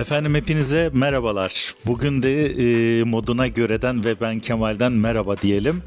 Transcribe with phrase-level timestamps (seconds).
[0.00, 1.74] Efendim hepinize merhabalar.
[1.86, 5.82] Bugün de e, moduna göreden ve ben Kemal'den merhaba diyelim.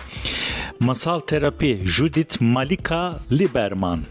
[0.79, 4.01] Masal Terapi Judith Malika Liberman.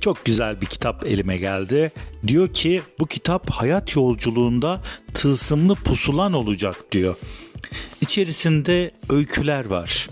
[0.00, 1.92] Çok güzel bir kitap elime geldi.
[2.26, 4.80] Diyor ki bu kitap hayat yolculuğunda
[5.14, 7.16] tılsımlı pusulan olacak diyor.
[8.00, 10.08] İçerisinde öyküler var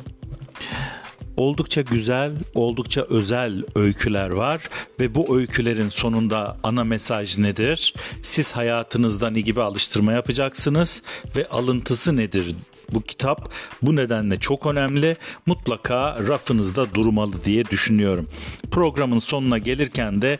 [1.41, 4.61] oldukça güzel, oldukça özel öyküler var
[5.00, 7.94] ve bu öykülerin sonunda ana mesaj nedir?
[8.22, 11.03] Siz hayatınızda ne gibi alıştırma yapacaksınız
[11.36, 12.54] ve alıntısı nedir?
[12.94, 13.50] Bu kitap
[13.82, 15.16] bu nedenle çok önemli.
[15.46, 18.27] Mutlaka rafınızda durmalı diye düşünüyorum.
[18.71, 20.38] Programın sonuna gelirken de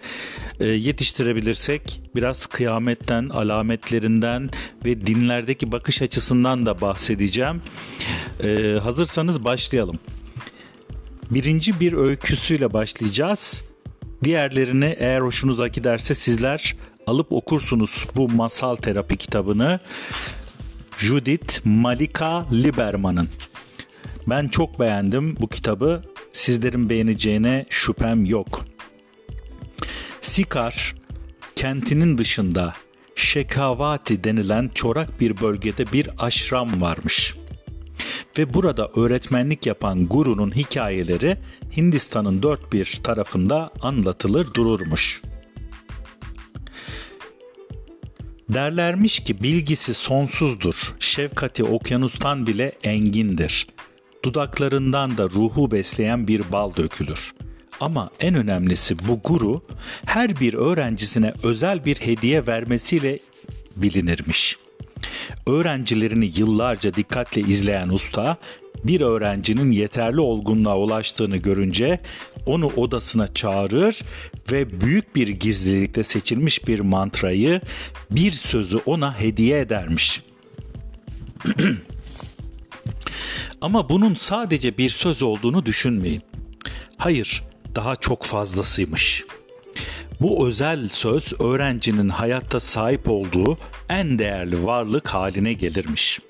[0.61, 4.51] e, yetiştirebilirsek biraz kıyametten, alametlerinden
[4.85, 7.63] ve dinlerdeki bakış açısından da bahsedeceğim.
[8.45, 9.97] E, hazırsanız başlayalım.
[11.31, 13.65] Birinci bir öyküsüyle başlayacağız.
[14.25, 19.81] Diğerlerini eğer hoşunuza giderse sizler alıp okursunuz bu masal terapi kitabını.
[20.99, 23.29] Judith Malika Liberman'ın.
[24.27, 26.03] Ben çok beğendim bu kitabı.
[26.33, 28.65] Sizlerin beğeneceğine şüphem yok.
[30.21, 30.95] Sikar
[31.57, 32.75] kentinin dışında
[33.15, 37.35] Şekavati denilen çorak bir bölgede bir aşram varmış
[38.39, 41.37] ve burada öğretmenlik yapan gurunun hikayeleri
[41.77, 45.23] Hindistan'ın dört bir tarafında anlatılır dururmuş.
[48.49, 53.67] Derlermiş ki bilgisi sonsuzdur, şefkati okyanustan bile engindir.
[54.25, 57.35] Dudaklarından da ruhu besleyen bir bal dökülür.
[57.81, 59.63] Ama en önemlisi bu guru
[60.07, 63.19] her bir öğrencisine özel bir hediye vermesiyle
[63.77, 64.70] bilinirmiş.''
[65.47, 68.37] Öğrencilerini yıllarca dikkatle izleyen usta
[68.85, 72.01] bir öğrencinin yeterli olgunluğa ulaştığını görünce
[72.47, 74.03] onu odasına çağırır
[74.53, 77.61] ve büyük bir gizlilikte seçilmiş bir mantrayı,
[78.11, 80.23] bir sözü ona hediye edermiş.
[83.61, 86.23] Ama bunun sadece bir söz olduğunu düşünmeyin.
[86.97, 87.43] Hayır,
[87.75, 89.40] daha çok fazlasıymış.''
[90.21, 93.59] Bu özel söz öğrencinin hayatta sahip olduğu
[93.89, 96.21] en değerli varlık haline gelirmiş.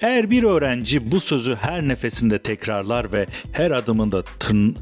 [0.00, 4.76] Eğer bir öğrenci bu sözü her nefesinde tekrarlar ve her adımında tın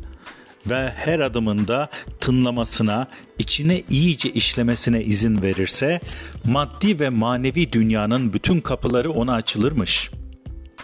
[0.67, 6.01] ve her adımında tınlamasına, içine iyice işlemesine izin verirse,
[6.45, 10.24] maddi ve manevi dünyanın bütün kapıları ona açılırmış.''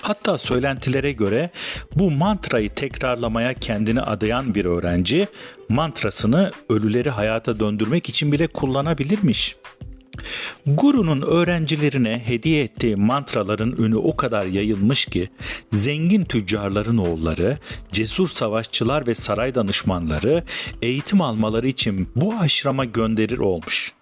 [0.03, 1.51] Hatta söylentilere göre
[1.95, 5.29] bu mantrayı tekrarlamaya kendini adayan bir öğrenci
[5.69, 9.57] mantrasını ölüleri hayata döndürmek için bile kullanabilirmiş.
[10.67, 15.29] Guru'nun öğrencilerine hediye ettiği mantraların ünü o kadar yayılmış ki
[15.73, 17.59] zengin tüccarların oğulları,
[17.93, 20.45] cesur savaşçılar ve saray danışmanları
[20.83, 23.93] eğitim almaları için bu aşrama gönderir olmuş.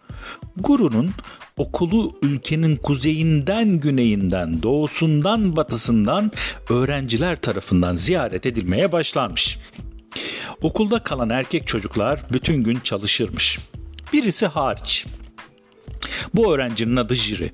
[0.57, 1.11] Guru'nun
[1.59, 6.33] okulu ülkenin kuzeyinden güneyinden, doğusundan batısından
[6.71, 9.59] öğrenciler tarafından ziyaret edilmeye başlanmış.
[10.63, 13.59] Okulda kalan erkek çocuklar bütün gün çalışırmış.
[14.13, 15.07] Birisi hariç.
[16.35, 17.53] Bu öğrencinin adı Jiri.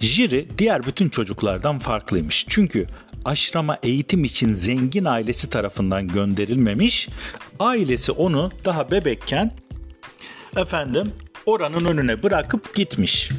[0.00, 2.46] Jiri diğer bütün çocuklardan farklıymış.
[2.48, 2.86] Çünkü
[3.24, 7.08] aşrama eğitim için zengin ailesi tarafından gönderilmemiş.
[7.60, 9.52] Ailesi onu daha bebekken
[10.56, 11.12] efendim
[11.48, 13.30] oranın önüne bırakıp gitmiş.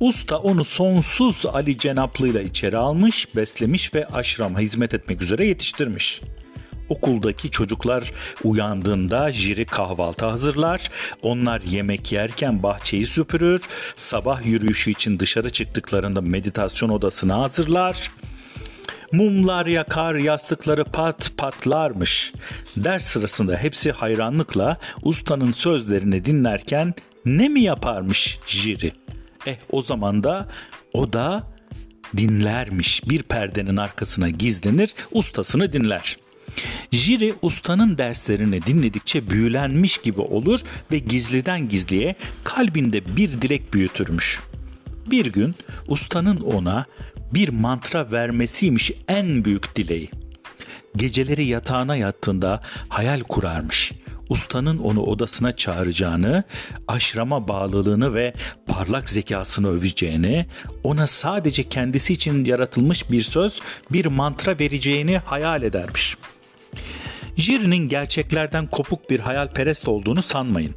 [0.00, 6.20] Usta onu sonsuz Ali Cenaplığıyla içeri almış, beslemiş ve aşrama hizmet etmek üzere yetiştirmiş.
[6.88, 8.12] Okuldaki çocuklar
[8.44, 10.90] uyandığında Jiri kahvaltı hazırlar,
[11.22, 13.60] onlar yemek yerken bahçeyi süpürür,
[13.96, 18.10] sabah yürüyüşü için dışarı çıktıklarında meditasyon odasını hazırlar,
[19.12, 22.32] Mumlar yakar, yastıkları pat patlarmış.
[22.76, 28.92] Ders sırasında hepsi hayranlıkla ustanın sözlerini dinlerken ne mi yaparmış Jiri?
[29.46, 30.48] Eh o zaman da
[30.92, 31.42] o da
[32.16, 33.08] dinlermiş.
[33.08, 36.16] Bir perdenin arkasına gizlenir, ustasını dinler.
[36.92, 40.60] Jiri ustanın derslerini dinledikçe büyülenmiş gibi olur
[40.92, 44.40] ve gizliden gizliye kalbinde bir dilek büyütürmüş.
[45.10, 45.54] Bir gün
[45.86, 46.86] ustanın ona
[47.34, 50.10] bir mantra vermesiymiş en büyük dileği.
[50.96, 53.92] Geceleri yatağına yattığında hayal kurarmış.
[54.28, 56.44] Ustanın onu odasına çağıracağını,
[56.88, 58.34] aşrama bağlılığını ve
[58.66, 60.46] parlak zekasını öveceğini,
[60.82, 63.60] ona sadece kendisi için yaratılmış bir söz,
[63.92, 66.16] bir mantra vereceğini hayal edermiş.
[67.36, 70.74] Jiri'nin gerçeklerden kopuk bir hayalperest olduğunu sanmayın.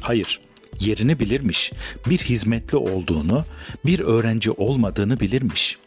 [0.00, 0.40] Hayır,
[0.80, 1.72] yerini bilirmiş,
[2.06, 3.44] bir hizmetli olduğunu,
[3.86, 5.78] bir öğrenci olmadığını bilirmiş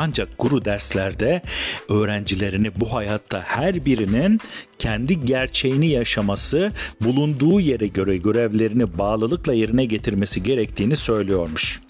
[0.00, 1.42] Ancak guru derslerde
[1.88, 4.40] öğrencilerini bu hayatta her birinin
[4.78, 11.80] kendi gerçeğini yaşaması, bulunduğu yere göre görevlerini bağlılıkla yerine getirmesi gerektiğini söylüyormuş.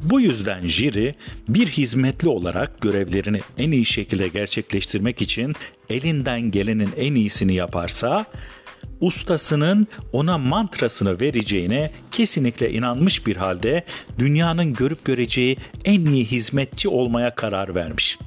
[0.00, 1.14] Bu yüzden jüri
[1.48, 5.54] bir hizmetli olarak görevlerini en iyi şekilde gerçekleştirmek için
[5.90, 8.26] elinden gelenin en iyisini yaparsa
[9.00, 13.84] ustasının ona mantrasını vereceğine kesinlikle inanmış bir halde
[14.18, 18.18] dünyanın görüp göreceği en iyi hizmetçi olmaya karar vermiş.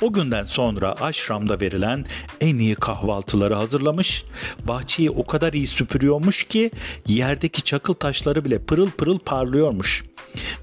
[0.00, 2.04] O günden sonra aşramda verilen
[2.40, 4.24] en iyi kahvaltıları hazırlamış,
[4.64, 6.70] bahçeyi o kadar iyi süpürüyormuş ki
[7.06, 10.04] yerdeki çakıl taşları bile pırıl pırıl parlıyormuş.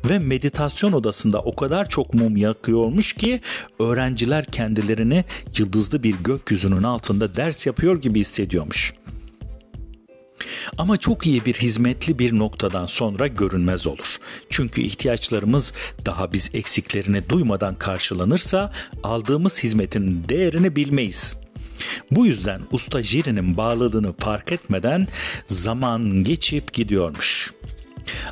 [0.09, 3.41] Ve meditasyon odasında o kadar çok mum yakıyormuş ki
[3.79, 5.25] öğrenciler kendilerini
[5.57, 8.93] yıldızlı bir gökyüzünün altında ders yapıyor gibi hissediyormuş.
[10.77, 14.17] Ama çok iyi bir hizmetli bir noktadan sonra görünmez olur.
[14.49, 15.73] Çünkü ihtiyaçlarımız
[16.05, 21.37] daha biz eksiklerini duymadan karşılanırsa aldığımız hizmetin değerini bilmeyiz.
[22.11, 25.07] Bu yüzden usta Jiri'nin bağlılığını fark etmeden
[25.45, 27.53] zaman geçip gidiyormuş.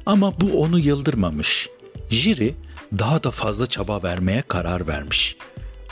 [0.05, 1.69] Ama bu onu yıldırmamış.
[2.09, 2.55] Jiri
[2.99, 5.37] daha da fazla çaba vermeye karar vermiş.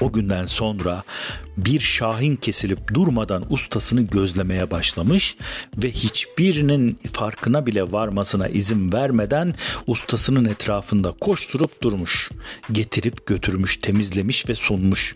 [0.02, 1.04] O günden sonra
[1.58, 5.38] bir şahin kesilip durmadan ustasını gözlemeye başlamış
[5.78, 9.56] ve hiçbirinin farkına bile varmasına izin vermeden
[9.88, 12.32] ustasının etrafında koşturup durmuş.
[12.72, 15.16] Getirip götürmüş, temizlemiş ve sunmuş.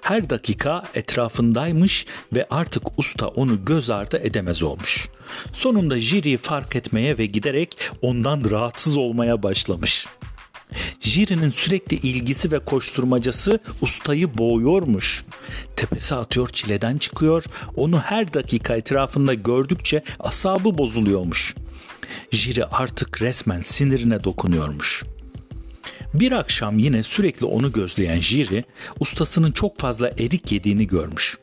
[0.00, 5.08] Her dakika etrafındaymış ve artık usta onu göz ardı edemez olmuş.
[5.52, 10.21] Sonunda Jiri'yi fark etmeye ve giderek ondan rahatsız olmaya başlamış.''
[11.00, 15.24] Jiri'nin sürekli ilgisi ve koşturmacası ustayı boğuyormuş.
[15.76, 17.44] Tepesi atıyor çileden çıkıyor.
[17.76, 21.54] Onu her dakika etrafında gördükçe asabı bozuluyormuş.
[22.30, 25.04] Jiri artık resmen sinirine dokunuyormuş.
[26.14, 28.64] Bir akşam yine sürekli onu gözleyen Jiri
[29.00, 31.38] ustasının çok fazla erik yediğini görmüş.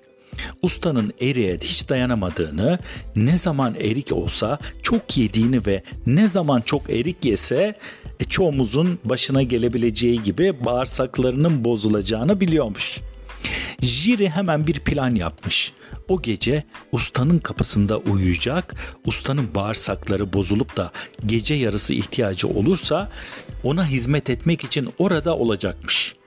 [0.61, 2.79] Ustanın eriğe hiç dayanamadığını,
[3.15, 7.77] ne zaman erik olsa çok yediğini ve ne zaman çok erik yese
[8.19, 12.99] e, çoğumuzun başına gelebileceği gibi bağırsaklarının bozulacağını biliyormuş.
[13.81, 15.73] Jiri hemen bir plan yapmış.
[16.07, 18.75] O gece ustanın kapısında uyuyacak,
[19.05, 20.91] ustanın bağırsakları bozulup da
[21.25, 23.11] gece yarısı ihtiyacı olursa
[23.63, 26.18] ona hizmet etmek için orada olacakmış.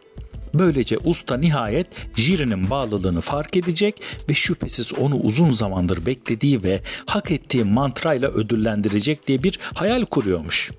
[0.55, 7.31] Böylece usta nihayet Jiri'nin bağlılığını fark edecek ve şüphesiz onu uzun zamandır beklediği ve hak
[7.31, 10.71] ettiği mantrayla ödüllendirecek diye bir hayal kuruyormuş.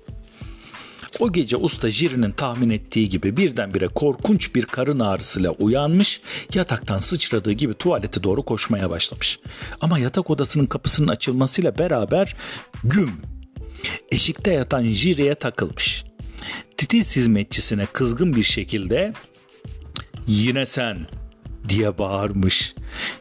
[1.20, 6.20] O gece usta Jiri'nin tahmin ettiği gibi birdenbire korkunç bir karın ağrısıyla uyanmış,
[6.54, 9.40] yataktan sıçradığı gibi tuvalete doğru koşmaya başlamış.
[9.80, 12.36] Ama yatak odasının kapısının açılmasıyla beraber
[12.84, 13.12] güm
[14.12, 16.04] eşikte yatan Jiri'ye takılmış.
[16.76, 19.12] Titiz hizmetçisine kızgın bir şekilde
[20.26, 21.06] yine sen
[21.68, 22.74] diye bağırmış.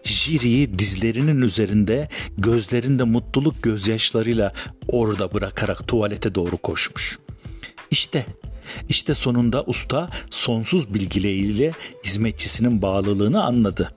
[0.04, 4.54] Jiri'yi dizlerinin üzerinde gözlerinde mutluluk gözyaşlarıyla
[4.88, 7.20] orada bırakarak tuvalete doğru koşmuş.
[7.92, 8.26] İşte
[8.90, 11.72] işte sonunda usta sonsuz bilgileriyle
[12.06, 13.92] hizmetçisinin bağlılığını anladı.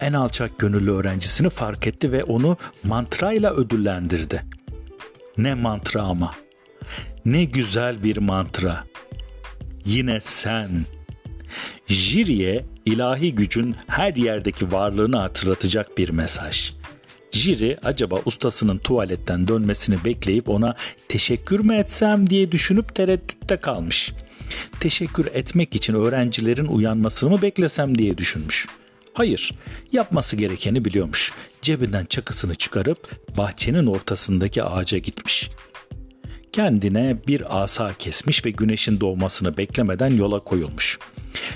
[0.00, 4.44] En alçak gönüllü öğrencisini fark etti ve onu mantrayla ödüllendirdi.
[5.38, 6.34] Ne mantra ama.
[7.24, 8.84] Ne güzel bir mantra.
[9.84, 10.86] Yine sen.
[11.86, 16.72] Jiriye ilahi gücün her yerdeki varlığını hatırlatacak bir mesaj.
[17.32, 20.74] Jiri acaba ustasının tuvaletten dönmesini bekleyip ona
[21.08, 24.12] teşekkür mü etsem diye düşünüp tereddütte kalmış.
[24.80, 28.66] Teşekkür etmek için öğrencilerin uyanmasını mı beklesem diye düşünmüş.
[29.14, 29.52] Hayır,
[29.92, 31.32] yapması gerekeni biliyormuş.
[31.62, 35.50] Cebinden çakısını çıkarıp bahçenin ortasındaki ağaca gitmiş.
[36.54, 40.98] Kendine bir asa kesmiş ve güneşin doğmasını beklemeden yola koyulmuş.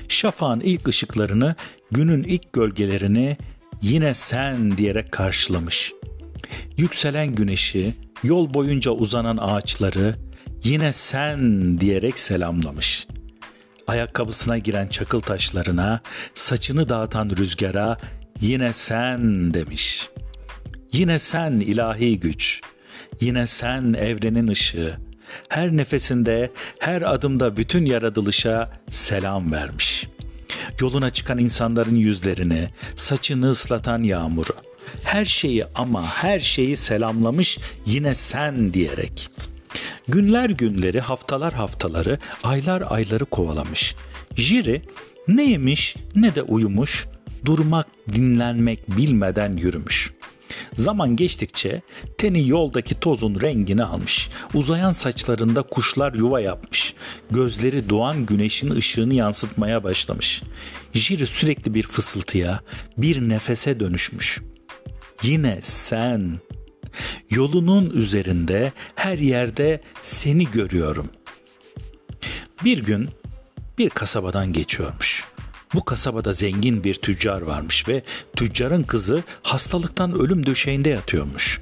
[0.08, 1.54] Şafağın ilk ışıklarını,
[1.90, 3.36] günün ilk gölgelerini
[3.82, 5.92] yine sen diyerek karşılamış.
[6.76, 10.14] Yükselen güneşi, yol boyunca uzanan ağaçları
[10.64, 11.40] yine sen
[11.80, 13.06] diyerek selamlamış.
[13.86, 16.00] Ayakkabısına giren çakıl taşlarına,
[16.34, 17.96] saçını dağıtan rüzgara
[18.40, 20.08] yine sen demiş.
[20.92, 22.60] Yine sen ilahi güç,
[23.20, 24.96] yine sen evrenin ışığı.
[25.48, 30.18] Her nefesinde, her adımda bütün yaratılışa selam vermiş.''
[30.80, 34.52] yoluna çıkan insanların yüzlerini, saçını ıslatan yağmuru,
[35.04, 39.28] her şeyi ama her şeyi selamlamış yine sen diyerek.
[40.08, 43.94] Günler günleri, haftalar haftaları, aylar ayları kovalamış.
[44.36, 44.82] Jiri
[45.28, 47.06] ne yemiş ne de uyumuş,
[47.44, 50.12] durmak, dinlenmek bilmeden yürümüş.
[50.74, 51.82] Zaman geçtikçe
[52.18, 54.28] teni yoldaki tozun rengini almış.
[54.54, 56.94] Uzayan saçlarında kuşlar yuva yapmış.
[57.30, 60.42] gözleri doğan güneşin ışığını yansıtmaya başlamış.
[60.94, 62.60] Jiri sürekli bir fısıltıya,
[62.96, 64.40] bir nefese dönüşmüş.
[65.22, 66.38] Yine sen.
[67.30, 71.08] Yolunun üzerinde her yerde seni görüyorum.
[72.64, 73.08] Bir gün
[73.78, 75.27] bir kasabadan geçiyormuş.
[75.74, 78.02] Bu kasabada zengin bir tüccar varmış ve
[78.36, 81.60] tüccarın kızı hastalıktan ölüm döşeğinde yatıyormuş.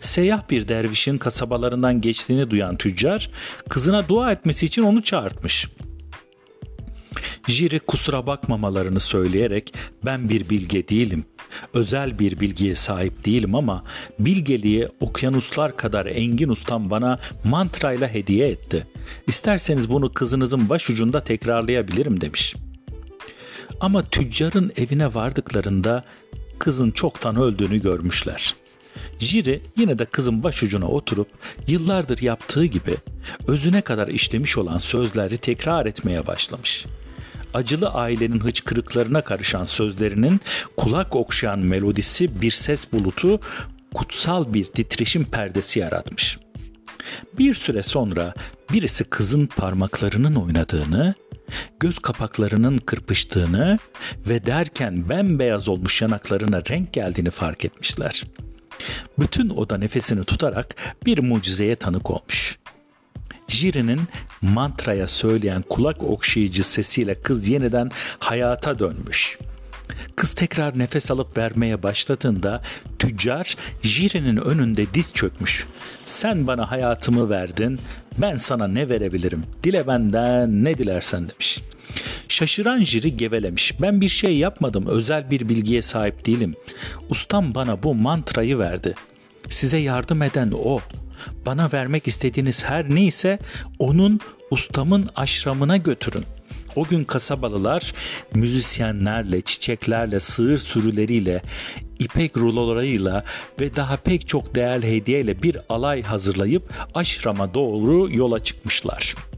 [0.00, 3.30] Seyyah bir dervişin kasabalarından geçtiğini duyan tüccar
[3.68, 5.68] kızına dua etmesi için onu çağırtmış.
[7.48, 9.74] Jiri kusura bakmamalarını söyleyerek
[10.04, 11.24] ben bir bilge değilim.
[11.74, 13.84] Özel bir bilgiye sahip değilim ama
[14.18, 18.86] bilgeliği okyanuslar kadar engin ustam bana mantrayla hediye etti.
[19.26, 22.54] İsterseniz bunu kızınızın başucunda tekrarlayabilirim demiş.
[23.80, 26.04] Ama tüccarın evine vardıklarında
[26.58, 28.54] kızın çoktan öldüğünü görmüşler.
[29.18, 31.28] Jiri yine de kızın başucuna oturup
[31.66, 32.96] yıllardır yaptığı gibi
[33.46, 36.86] özüne kadar işlemiş olan sözleri tekrar etmeye başlamış.
[37.54, 40.40] Acılı ailenin hıçkırıklarına karışan sözlerinin
[40.76, 43.40] kulak okşayan melodisi bir ses bulutu
[43.94, 46.38] kutsal bir titreşim perdesi yaratmış.
[47.38, 48.34] Bir süre sonra
[48.72, 51.14] birisi kızın parmaklarının oynadığını,
[51.80, 53.78] göz kapaklarının kırpıştığını
[54.28, 58.24] ve derken bembeyaz olmuş yanaklarına renk geldiğini fark etmişler.
[59.18, 62.58] Bütün oda nefesini tutarak bir mucizeye tanık olmuş.
[63.48, 64.00] Jiri'nin
[64.42, 69.38] mantraya söyleyen kulak okşayıcı sesiyle kız yeniden hayata dönmüş.
[70.16, 72.62] Kız tekrar nefes alıp vermeye başladığında
[72.98, 75.66] tüccar Jiri'nin önünde diz çökmüş.
[76.06, 77.80] Sen bana hayatımı verdin,
[78.18, 79.44] ben sana ne verebilirim?
[79.62, 81.60] Dile benden ne dilersen demiş.
[82.28, 83.80] Şaşıran Jiri gevelemiş.
[83.80, 86.56] Ben bir şey yapmadım, özel bir bilgiye sahip değilim.
[87.08, 88.94] Ustam bana bu mantrayı verdi.
[89.48, 90.80] Size yardım eden o.
[91.46, 93.38] Bana vermek istediğiniz her neyse
[93.78, 96.24] onun ustamın aşramına götürün.
[96.76, 97.92] O gün kasabalılar
[98.34, 101.42] müzisyenlerle, çiçeklerle, sığır sürüleriyle,
[101.98, 103.24] ipek rulolarıyla
[103.60, 109.34] ve daha pek çok değerli hediyeyle bir alay hazırlayıp aşrama doğru yola çıkmışlar.''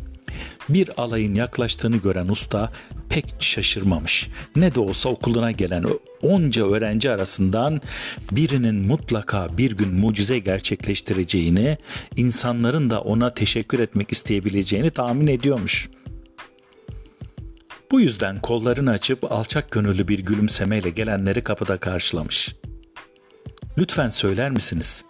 [0.69, 2.73] Bir alayın yaklaştığını gören usta
[3.09, 4.28] pek şaşırmamış.
[4.57, 5.85] Ne de olsa okuluna gelen
[6.23, 7.81] onca öğrenci arasından
[8.31, 11.78] birinin mutlaka bir gün mucize gerçekleştireceğini,
[12.16, 15.88] insanların da ona teşekkür etmek isteyebileceğini tahmin ediyormuş.
[17.90, 22.57] Bu yüzden kollarını açıp alçak gönüllü bir gülümsemeyle gelenleri kapıda karşılamış.
[23.78, 25.05] Lütfen söyler misiniz?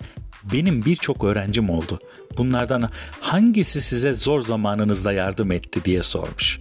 [0.53, 1.99] Benim birçok öğrencim oldu.
[2.37, 2.91] Bunlardan
[3.21, 6.61] hangisi size zor zamanınızda yardım etti diye sormuş.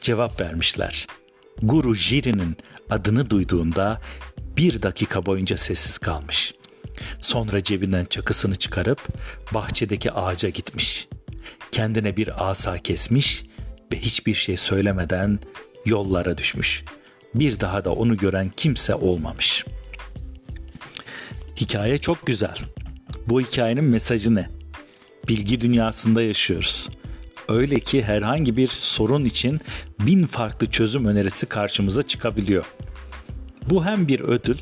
[0.00, 1.06] Cevap vermişler.
[1.62, 2.56] Guru Jiri'nin
[2.90, 4.00] adını duyduğunda
[4.56, 6.54] bir dakika boyunca sessiz kalmış.
[7.20, 9.00] Sonra cebinden çakısını çıkarıp
[9.54, 11.08] bahçedeki ağaca gitmiş.
[11.72, 13.45] Kendine bir asa kesmiş
[13.92, 15.38] ve hiçbir şey söylemeden
[15.86, 16.84] yollara düşmüş.
[17.34, 19.64] Bir daha da onu gören kimse olmamış.
[21.56, 22.54] Hikaye çok güzel.
[23.26, 24.50] Bu hikayenin mesajı ne?
[25.28, 26.88] Bilgi dünyasında yaşıyoruz.
[27.48, 29.60] Öyle ki herhangi bir sorun için
[30.00, 32.64] bin farklı çözüm önerisi karşımıza çıkabiliyor.
[33.70, 34.56] Bu hem bir ödül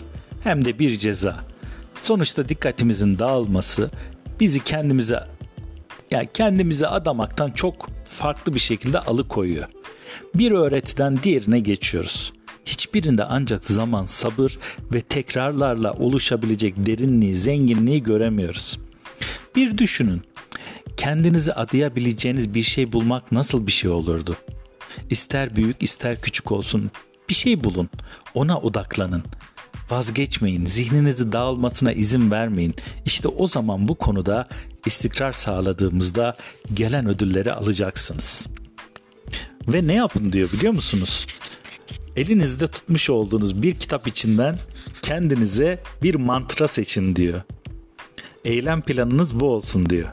[0.45, 1.45] hem de bir ceza.
[2.03, 3.91] Sonuçta dikkatimizin dağılması
[4.41, 5.21] bizi kendimize
[6.15, 9.69] yani kendimize adamaktan çok farklı bir şekilde alıkoyuyor.
[10.35, 12.33] Bir öğretiden diğerine geçiyoruz.
[12.67, 14.59] Hiçbirinde ancak zaman, sabır
[14.93, 18.79] ve tekrarlarla oluşabilecek derinliği, zenginliği göremiyoruz.
[19.57, 20.23] Bir düşünün.
[20.97, 24.37] Kendinizi adayabileceğiniz bir şey bulmak nasıl bir şey olurdu?
[25.11, 26.91] İster büyük ister küçük olsun
[27.29, 27.89] bir şey bulun.
[28.35, 29.25] Ona odaklanın.
[29.95, 32.75] Vazgeçmeyin, zihninizi dağılmasına izin vermeyin.
[33.07, 34.49] İşte o zaman bu konuda
[34.87, 36.37] istikrar sağladığımızda
[36.75, 38.47] gelen ödülleri alacaksınız.
[39.69, 41.27] Ve ne yapın diyor biliyor musunuz?
[42.17, 44.59] elinizde tutmuş olduğunuz bir kitap içinden
[45.03, 47.41] kendinize bir mantra seçin diyor.
[48.45, 50.09] Eylem planınız bu olsun diyor.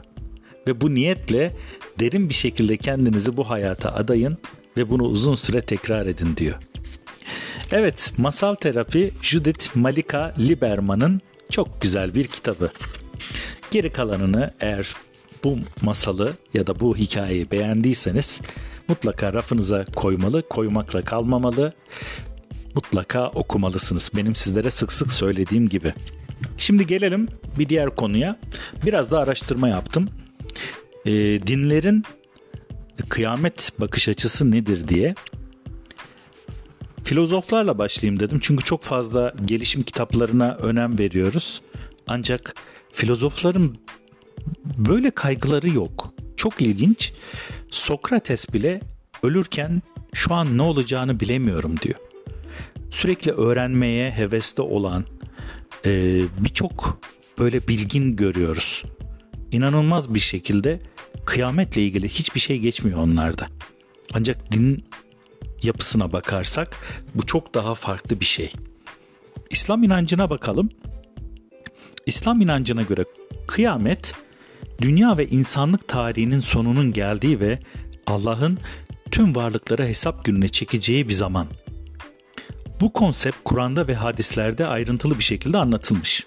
[0.68, 1.56] Ve bu niyetle
[2.00, 4.38] derin bir şekilde kendinizi bu hayata adayın
[4.76, 6.54] ve bunu uzun süre tekrar edin diyor.
[7.74, 12.70] Evet, Masal Terapi Judith Malika Liberman'ın çok güzel bir kitabı.
[13.70, 14.94] Geri kalanını eğer
[15.44, 18.40] bu masalı ya da bu hikayeyi beğendiyseniz
[18.88, 21.72] mutlaka rafınıza koymalı, koymakla kalmamalı.
[22.74, 24.10] Mutlaka okumalısınız.
[24.16, 25.92] Benim sizlere sık sık söylediğim gibi.
[26.58, 28.36] Şimdi gelelim bir diğer konuya.
[28.86, 30.08] Biraz da araştırma yaptım.
[31.06, 31.12] E,
[31.46, 32.04] dinlerin
[33.08, 35.14] kıyamet bakış açısı nedir diye.
[37.12, 38.38] Filozoflarla başlayayım dedim.
[38.42, 41.62] Çünkü çok fazla gelişim kitaplarına önem veriyoruz.
[42.06, 42.54] Ancak
[42.92, 43.76] filozofların
[44.64, 47.12] böyle kaygıları yok çok ilginç.
[47.70, 48.80] Sokrates bile
[49.22, 51.98] ölürken şu an ne olacağını bilemiyorum diyor.
[52.90, 55.04] Sürekli öğrenmeye hevesli olan
[55.86, 57.00] e, birçok
[57.38, 58.84] böyle bilgin görüyoruz.
[59.50, 60.80] İnanılmaz bir şekilde
[61.24, 63.46] kıyametle ilgili hiçbir şey geçmiyor onlarda.
[64.14, 64.84] Ancak din
[65.62, 66.76] yapısına bakarsak
[67.14, 68.52] bu çok daha farklı bir şey.
[69.50, 70.68] İslam inancına bakalım.
[72.06, 73.04] İslam inancına göre
[73.46, 74.14] kıyamet
[74.80, 77.58] dünya ve insanlık tarihinin sonunun geldiği ve
[78.06, 78.58] Allah'ın
[79.10, 81.46] tüm varlıklara hesap gününe çekeceği bir zaman.
[82.80, 86.26] Bu konsept Kur'an'da ve hadislerde ayrıntılı bir şekilde anlatılmış.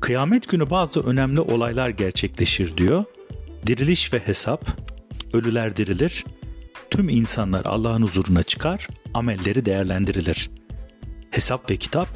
[0.00, 3.04] Kıyamet günü bazı önemli olaylar gerçekleşir diyor.
[3.66, 4.66] Diriliş ve hesap,
[5.32, 6.24] ölüler dirilir,
[6.92, 10.50] tüm insanlar Allah'ın huzuruna çıkar, amelleri değerlendirilir.
[11.30, 12.08] Hesap ve kitap,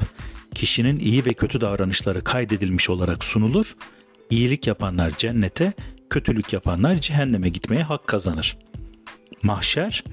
[0.55, 3.75] kişinin iyi ve kötü davranışları kaydedilmiş olarak sunulur,
[4.29, 5.73] iyilik yapanlar cennete,
[6.09, 8.57] kötülük yapanlar cehenneme gitmeye hak kazanır.
[9.43, 10.03] Mahşer,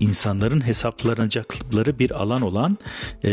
[0.00, 2.78] insanların hesaplanacakları bir alan olan
[3.24, 3.30] e,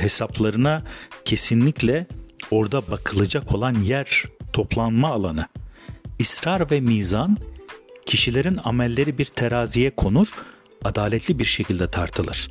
[0.00, 0.82] hesaplarına
[1.24, 2.06] kesinlikle
[2.50, 5.46] orada bakılacak olan yer toplanma alanı.
[6.18, 7.38] İsrar ve mizan
[8.06, 10.28] kişilerin amelleri bir teraziye konur,
[10.84, 12.48] adaletli bir şekilde tartılır.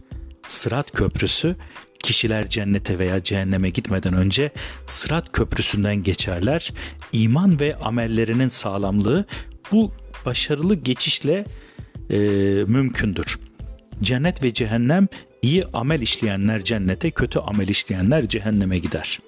[0.48, 1.56] Sırat köprüsü
[2.04, 4.52] kişiler cennete veya cehenneme gitmeden önce
[4.86, 6.74] Sırat köprüsünden geçerler.
[7.14, 9.26] İman ve amellerinin sağlamlığı
[9.72, 9.92] bu
[10.26, 11.46] başarılı geçişle
[12.10, 12.18] e,
[12.68, 13.40] mümkündür.
[14.02, 15.08] Cennet ve cehennem
[15.42, 19.20] iyi amel işleyenler cennete, kötü amel işleyenler cehenneme gider.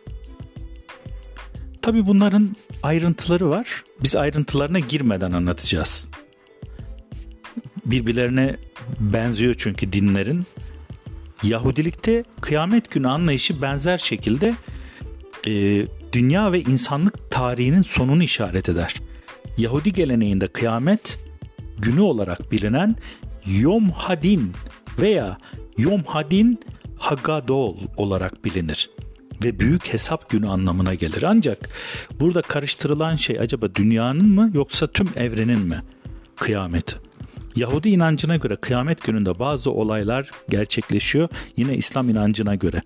[1.85, 3.83] Tabi bunların ayrıntıları var.
[4.03, 6.07] Biz ayrıntılarına girmeden anlatacağız.
[7.85, 8.55] Birbirlerine
[8.99, 10.45] benziyor çünkü dinlerin.
[11.43, 14.53] Yahudilikte kıyamet günü anlayışı benzer şekilde
[15.47, 18.95] e, dünya ve insanlık tarihinin sonunu işaret eder.
[19.57, 21.19] Yahudi geleneğinde kıyamet
[21.77, 22.95] günü olarak bilinen
[23.61, 24.53] Yom Hadin
[24.99, 25.37] veya
[25.77, 26.59] Yom Hadin
[26.97, 28.89] Hagadol olarak bilinir
[29.43, 31.23] ve büyük hesap günü anlamına gelir.
[31.23, 31.69] Ancak
[32.19, 35.81] burada karıştırılan şey acaba dünyanın mı yoksa tüm evrenin mi
[36.35, 36.95] kıyameti?
[37.55, 41.29] Yahudi inancına göre kıyamet gününde bazı olaylar gerçekleşiyor.
[41.57, 42.81] Yine İslam inancına göre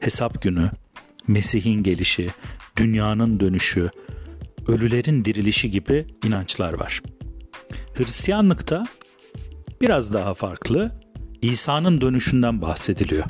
[0.00, 0.70] hesap günü,
[1.28, 2.30] Mesih'in gelişi,
[2.76, 3.90] dünyanın dönüşü,
[4.68, 7.02] ölülerin dirilişi gibi inançlar var.
[7.94, 8.86] Hristiyanlıkta
[9.80, 10.92] biraz daha farklı
[11.42, 13.24] İsa'nın dönüşünden bahsediliyor.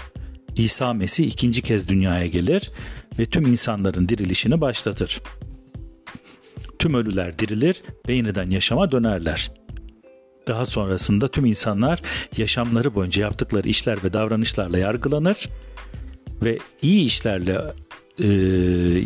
[0.56, 2.70] İsa Mesih ikinci kez dünyaya gelir
[3.18, 5.20] ve tüm insanların dirilişini başlatır.
[6.78, 9.50] Tüm ölüler dirilir ve yeniden yaşama dönerler.
[10.48, 12.00] Daha sonrasında tüm insanlar
[12.36, 15.48] yaşamları boyunca yaptıkları işler ve davranışlarla yargılanır
[16.42, 17.60] ve iyi işlerle
[18.22, 18.26] e,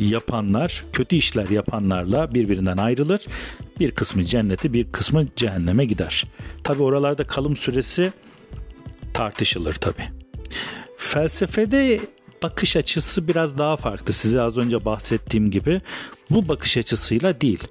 [0.05, 3.21] yapanlar, kötü işler yapanlarla birbirinden ayrılır.
[3.81, 6.25] Bir kısmı cennete, bir kısmı cehenneme gider.
[6.65, 8.13] Tabi oralarda kalım süresi
[9.15, 10.03] tartışılır tabi.
[10.99, 12.01] Felsefede
[12.43, 14.13] bakış açısı biraz daha farklı.
[14.13, 15.81] Size az önce bahsettiğim gibi
[16.31, 17.69] bu bakış açısıyla değil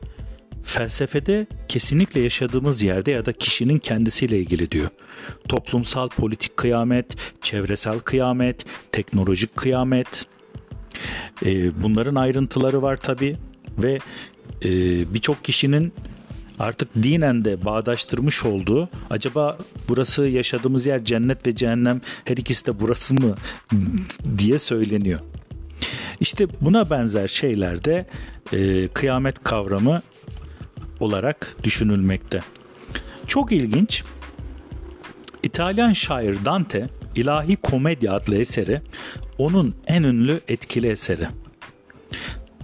[0.67, 4.89] felsefede kesinlikle yaşadığımız yerde ya da kişinin kendisiyle ilgili diyor.
[5.47, 10.25] Toplumsal politik kıyamet, çevresel kıyamet, teknolojik kıyamet.
[11.45, 13.37] E, bunların ayrıntıları var tabi
[13.77, 13.99] ve
[14.65, 14.69] e,
[15.13, 15.93] birçok kişinin
[16.59, 22.79] artık dinen de bağdaştırmış olduğu acaba burası yaşadığımız yer cennet ve cehennem her ikisi de
[22.79, 23.35] burası mı
[24.37, 25.19] diye söyleniyor.
[26.19, 28.05] İşte buna benzer şeylerde
[28.53, 30.01] e, kıyamet kavramı
[30.99, 32.41] olarak düşünülmekte.
[33.27, 34.03] Çok ilginç.
[35.43, 38.81] İtalyan şair Dante İlahi Komedya adlı eseri
[39.37, 41.27] onun en ünlü etkili eseri.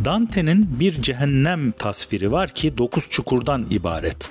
[0.05, 4.29] Dante'nin bir cehennem tasviri var ki dokuz çukurdan ibaret.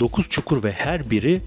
[0.00, 1.40] Dokuz çukur ve her biri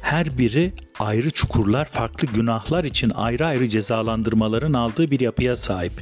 [0.00, 5.92] her biri ayrı çukurlar farklı günahlar için ayrı ayrı cezalandırmaların aldığı bir yapıya sahip.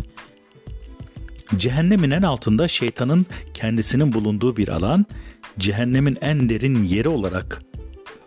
[1.57, 5.07] Cehennemin en altında şeytanın kendisinin bulunduğu bir alan,
[5.59, 7.63] cehennemin en derin yeri olarak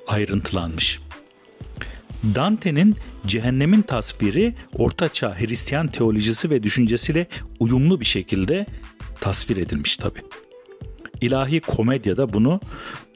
[0.07, 0.99] ayrıntılanmış.
[2.35, 7.27] Dante'nin cehennemin tasviri ortaçağ Hristiyan teolojisi ve düşüncesiyle
[7.59, 8.65] uyumlu bir şekilde
[9.21, 10.19] tasvir edilmiş tabi.
[11.21, 12.59] İlahi komedyada bunu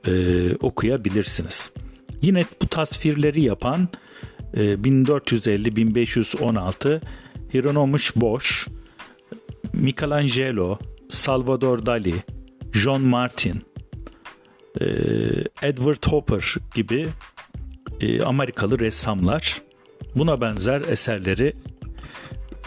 [0.08, 0.12] e,
[0.56, 1.72] okuyabilirsiniz.
[2.26, 3.88] Yine bu tasvirleri yapan
[4.54, 7.02] e, 1450-1516
[7.54, 8.68] Hieronymus Bosch
[9.74, 12.14] Michelangelo, Salvador Dali,
[12.72, 13.62] John Martin,
[14.82, 14.86] e,
[15.62, 17.08] Edward Hopper gibi
[18.02, 19.62] e, Amerikalı ressamlar
[20.16, 21.54] buna benzer eserleri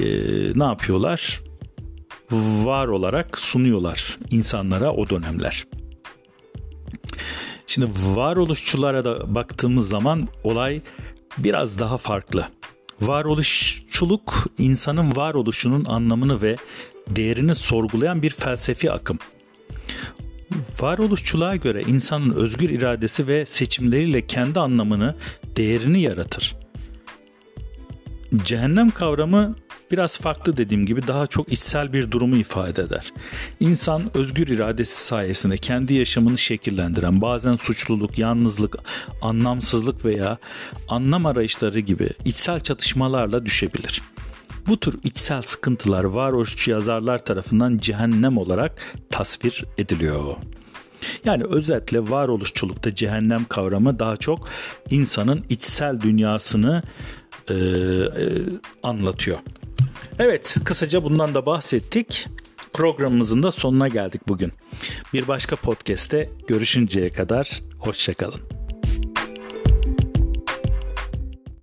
[0.01, 0.07] e,
[0.55, 1.41] ne yapıyorlar?
[2.65, 5.65] Var olarak sunuyorlar insanlara o dönemler.
[7.69, 10.81] Şimdi varoluşçulara da baktığımız zaman olay
[11.39, 12.49] biraz daha farklı.
[13.01, 16.57] Varoluşçuluk insanın varoluşunun anlamını ve
[17.09, 19.19] değerini sorgulayan bir felsefi akım.
[20.81, 25.15] Varoluşçuluğa göre insanın özgür iradesi ve seçimleriyle kendi anlamını,
[25.57, 26.57] değerini yaratır.
[28.45, 29.57] Cehennem kavramı
[29.91, 33.13] biraz farklı dediğim gibi daha çok içsel bir durumu ifade eder.
[33.61, 38.77] İnsan özgür iradesi sayesinde kendi yaşamını şekillendiren bazen suçluluk, yalnızlık,
[39.23, 40.39] anlamsızlık veya
[40.89, 44.03] anlam arayışları gibi içsel çatışmalarla düşebilir.
[44.69, 50.37] Bu tür içsel sıkıntılar varoluşçu yazarlar tarafından cehennem olarak tasvir ediliyor.
[51.25, 54.49] Yani özetle varoluşçulukta cehennem kavramı daha çok
[54.91, 56.83] insanın içsel dünyasını
[57.51, 57.57] e, e,
[58.83, 59.39] anlatıyor.
[60.19, 62.27] Evet kısaca bundan da bahsettik.
[62.73, 64.53] Programımızın da sonuna geldik bugün.
[65.13, 68.58] Bir başka podcast'te görüşünceye kadar hoşçakalın.